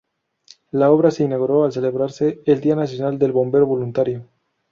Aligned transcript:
La 0.71 0.89
obra 0.89 1.11
se 1.11 1.25
inauguró 1.25 1.63
al 1.63 1.73
celebrarse 1.73 2.41
el 2.47 2.59
Día 2.59 2.75
Nacional 2.75 3.19
del 3.19 3.31
Bombero 3.33 3.67
Voluntario. 3.67 4.25